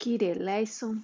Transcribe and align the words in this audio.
Kyrie 0.00 0.30
eleison, 0.30 0.98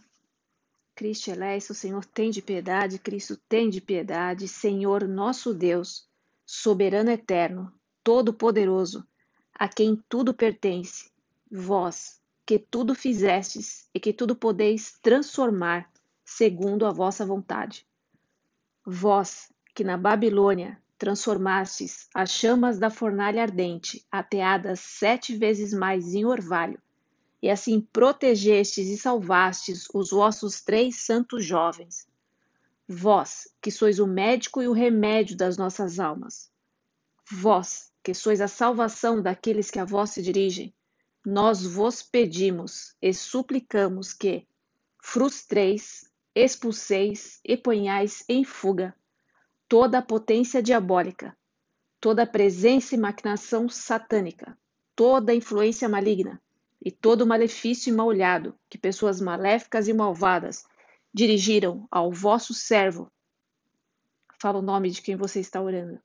Cristo 0.94 1.30
eleison, 1.30 1.74
Senhor 1.74 2.02
tem 2.06 2.30
de 2.30 2.40
piedade, 2.40 2.98
Cristo 2.98 3.36
tem 3.46 3.68
de 3.68 3.78
piedade, 3.78 4.48
Senhor 4.48 5.06
nosso 5.06 5.52
Deus, 5.52 6.08
soberano 6.46 7.10
eterno, 7.10 7.70
todo-poderoso, 8.02 9.06
a 9.52 9.68
quem 9.68 10.02
tudo 10.08 10.32
pertence, 10.32 11.10
vós, 11.52 12.18
que 12.46 12.58
tudo 12.58 12.94
fizestes 12.94 13.86
e 13.92 14.00
que 14.00 14.14
tudo 14.14 14.34
podeis 14.34 14.98
transformar 15.02 15.92
segundo 16.24 16.86
a 16.86 16.90
vossa 16.90 17.26
vontade. 17.26 17.86
Vós, 18.82 19.52
que 19.74 19.84
na 19.84 19.98
Babilônia 19.98 20.80
transformastes 20.96 22.08
as 22.14 22.30
chamas 22.30 22.78
da 22.78 22.88
fornalha 22.88 23.42
ardente, 23.42 24.06
ateadas 24.10 24.80
sete 24.80 25.36
vezes 25.36 25.74
mais 25.74 26.14
em 26.14 26.24
orvalho, 26.24 26.80
e 27.46 27.50
assim 27.50 27.80
protegestes 27.80 28.88
e 28.88 28.98
salvastes 28.98 29.86
os 29.94 30.10
vossos 30.10 30.60
três 30.62 30.96
santos 30.96 31.44
jovens. 31.44 32.08
Vós, 32.88 33.48
que 33.62 33.70
sois 33.70 34.00
o 34.00 34.06
médico 34.06 34.60
e 34.60 34.66
o 34.66 34.72
remédio 34.72 35.36
das 35.36 35.56
nossas 35.56 36.00
almas. 36.00 36.50
Vós, 37.30 37.92
que 38.02 38.12
sois 38.12 38.40
a 38.40 38.48
salvação 38.48 39.22
daqueles 39.22 39.70
que 39.70 39.78
a 39.78 39.84
vós 39.84 40.10
se 40.10 40.22
dirigem, 40.22 40.74
nós 41.24 41.64
vos 41.64 42.02
pedimos 42.02 42.96
e 43.00 43.14
suplicamos 43.14 44.12
que 44.12 44.44
frustreis, 45.00 46.10
expulseis 46.34 47.38
e 47.44 47.56
ponhais 47.56 48.24
em 48.28 48.44
fuga 48.44 48.92
toda 49.68 49.98
a 49.98 50.02
potência 50.02 50.60
diabólica, 50.60 51.36
toda 52.00 52.24
a 52.24 52.26
presença 52.26 52.96
e 52.96 52.98
maquinação 52.98 53.68
satânica, 53.68 54.58
toda 54.96 55.30
a 55.30 55.34
influência 55.36 55.88
maligna 55.88 56.42
e 56.86 56.90
todo 56.92 57.26
malefício 57.26 57.92
e 57.92 57.92
mal-olhado 57.92 58.56
que 58.70 58.78
pessoas 58.78 59.20
maléficas 59.20 59.88
e 59.88 59.92
malvadas 59.92 60.64
dirigiram 61.12 61.88
ao 61.90 62.12
vosso 62.12 62.54
servo. 62.54 63.10
Fala 64.40 64.60
o 64.60 64.62
nome 64.62 64.90
de 64.90 65.02
quem 65.02 65.16
você 65.16 65.40
está 65.40 65.60
orando. 65.60 66.00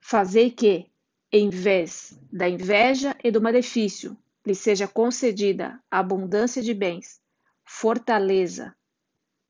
Fazei 0.00 0.50
que, 0.50 0.90
em 1.30 1.50
vez 1.50 2.18
da 2.32 2.48
inveja 2.48 3.14
e 3.22 3.30
do 3.30 3.42
malefício, 3.42 4.16
lhe 4.46 4.54
seja 4.54 4.88
concedida 4.88 5.78
abundância 5.90 6.62
de 6.62 6.72
bens, 6.72 7.20
fortaleza, 7.62 8.74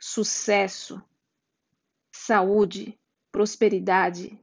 sucesso, 0.00 1.00
saúde, 2.11 2.98
prosperidade 3.31 4.37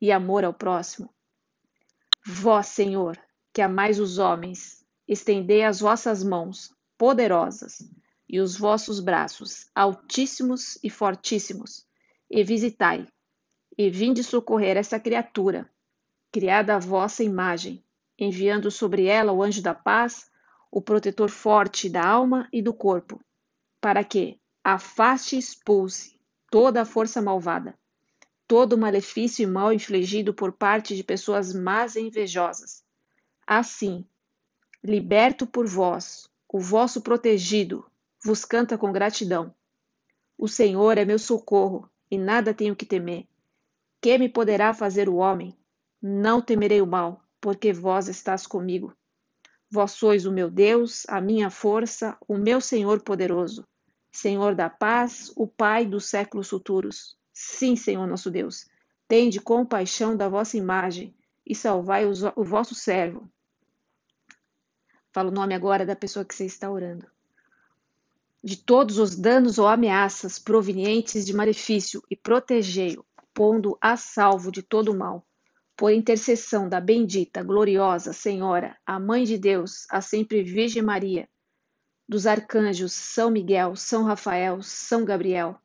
e 0.00 0.12
amor 0.12 0.44
ao 0.44 0.54
próximo. 0.54 1.12
Vós, 2.24 2.68
Senhor, 2.68 3.18
que 3.52 3.60
amais 3.60 3.98
os 3.98 4.18
homens, 4.18 4.81
estendei 5.06 5.64
as 5.64 5.80
vossas 5.80 6.22
mãos 6.22 6.74
poderosas 6.96 7.78
e 8.28 8.40
os 8.40 8.56
vossos 8.56 9.00
braços 9.00 9.68
altíssimos 9.74 10.78
e 10.82 10.88
fortíssimos, 10.88 11.86
e 12.30 12.42
visitai, 12.42 13.06
e 13.76 13.90
vinde 13.90 14.24
socorrer 14.24 14.76
essa 14.76 14.98
criatura, 14.98 15.70
criada 16.30 16.76
à 16.76 16.78
vossa 16.78 17.22
imagem, 17.22 17.84
enviando 18.18 18.70
sobre 18.70 19.06
ela 19.06 19.32
o 19.32 19.42
anjo 19.42 19.60
da 19.60 19.74
paz, 19.74 20.30
o 20.70 20.80
protetor 20.80 21.28
forte 21.28 21.90
da 21.90 22.06
alma 22.06 22.48
e 22.52 22.62
do 22.62 22.72
corpo, 22.72 23.20
para 23.80 24.02
que 24.02 24.40
afaste 24.64 25.36
e 25.36 25.38
expulse 25.38 26.18
toda 26.50 26.82
a 26.82 26.86
força 26.86 27.20
malvada, 27.20 27.78
todo 28.46 28.74
o 28.74 28.78
malefício 28.78 29.42
e 29.42 29.46
mal 29.46 29.72
infligido 29.72 30.32
por 30.32 30.52
parte 30.52 30.94
de 30.94 31.04
pessoas 31.04 31.54
más 31.54 31.96
e 31.96 32.00
invejosas. 32.00 32.82
Assim, 33.46 34.06
liberto 34.84 35.46
por 35.46 35.66
vós, 35.66 36.28
o 36.48 36.58
vosso 36.58 37.00
protegido, 37.00 37.86
vos 38.24 38.44
canta 38.44 38.76
com 38.76 38.90
gratidão. 38.92 39.54
O 40.36 40.48
Senhor 40.48 40.98
é 40.98 41.04
meu 41.04 41.18
socorro, 41.18 41.88
e 42.10 42.18
nada 42.18 42.52
tenho 42.52 42.74
que 42.74 42.84
temer. 42.84 43.26
Que 44.00 44.18
me 44.18 44.28
poderá 44.28 44.74
fazer 44.74 45.08
o 45.08 45.16
homem? 45.16 45.56
Não 46.02 46.42
temerei 46.42 46.82
o 46.82 46.86
mal, 46.86 47.22
porque 47.40 47.72
vós 47.72 48.08
estás 48.08 48.46
comigo. 48.46 48.92
Vós 49.70 49.92
sois 49.92 50.26
o 50.26 50.32
meu 50.32 50.50
Deus, 50.50 51.06
a 51.08 51.20
minha 51.20 51.48
força, 51.48 52.16
o 52.26 52.36
meu 52.36 52.60
Senhor 52.60 53.00
poderoso. 53.02 53.64
Senhor 54.10 54.54
da 54.54 54.68
paz, 54.68 55.32
o 55.36 55.46
Pai 55.46 55.86
dos 55.86 56.06
séculos 56.06 56.50
futuros. 56.50 57.16
Sim, 57.32 57.76
Senhor 57.76 58.06
nosso 58.06 58.30
Deus, 58.30 58.66
tende 59.08 59.40
compaixão 59.40 60.16
da 60.16 60.28
vossa 60.28 60.56
imagem 60.56 61.14
e 61.46 61.54
salvai 61.54 62.04
o 62.04 62.44
vosso 62.44 62.74
servo. 62.74 63.30
Fala 65.12 65.28
o 65.28 65.34
nome 65.34 65.54
agora 65.54 65.84
da 65.84 65.94
pessoa 65.94 66.24
que 66.24 66.34
você 66.34 66.46
está 66.46 66.70
orando. 66.70 67.06
De 68.42 68.56
todos 68.56 68.98
os 68.98 69.14
danos 69.14 69.58
ou 69.58 69.68
ameaças 69.68 70.38
provenientes 70.38 71.26
de 71.26 71.34
malefício 71.34 72.02
e 72.10 72.16
protegei-o, 72.16 73.04
pondo 73.34 73.76
a 73.80 73.96
salvo 73.96 74.50
de 74.50 74.62
todo 74.62 74.90
o 74.90 74.98
mal. 74.98 75.24
Por 75.76 75.92
intercessão 75.92 76.68
da 76.68 76.80
bendita, 76.80 77.42
gloriosa 77.42 78.12
Senhora, 78.12 78.76
a 78.86 78.98
Mãe 78.98 79.24
de 79.24 79.36
Deus, 79.36 79.86
a 79.90 80.00
sempre 80.00 80.42
Virgem 80.42 80.82
Maria, 80.82 81.28
dos 82.08 82.26
arcanjos 82.26 82.92
São 82.92 83.30
Miguel, 83.30 83.76
São 83.76 84.04
Rafael, 84.04 84.62
São 84.62 85.04
Gabriel, 85.04 85.60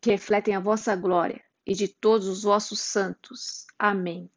que 0.00 0.10
refletem 0.10 0.54
a 0.54 0.60
vossa 0.60 0.94
glória, 0.94 1.42
e 1.66 1.74
de 1.74 1.88
todos 1.88 2.28
os 2.28 2.42
vossos 2.42 2.80
santos. 2.80 3.66
Amém. 3.78 4.30